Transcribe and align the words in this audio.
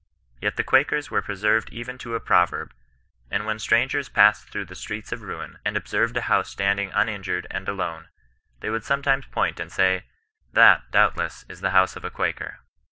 Yet 0.41 0.57
the 0.57 0.63
Quakers 0.63 1.11
were 1.11 1.21
pre 1.21 1.35
served 1.35 1.69
even 1.69 1.99
to 1.99 2.15
a 2.15 2.19
proverb; 2.19 2.73
and 3.29 3.45
when 3.45 3.59
strangers 3.59 4.09
passed 4.09 4.49
through 4.49 4.65
streets 4.73 5.11
of 5.11 5.21
ruin, 5.21 5.59
and 5.63 5.77
observed 5.77 6.17
a 6.17 6.21
house 6.21 6.49
standing 6.49 6.89
uninjured 6.95 7.45
and 7.51 7.69
alone, 7.69 8.07
they 8.61 8.71
would 8.71 8.83
sometimes 8.83 9.27
point 9.27 9.59
and 9.59 9.71
say,' 9.71 10.05
That, 10.53 10.89
doubtless, 10.89 11.45
is 11.47 11.61
the 11.61 11.69
house 11.69 11.95
of 11.95 12.03
a 12.03 12.09
Quaker. 12.09 12.61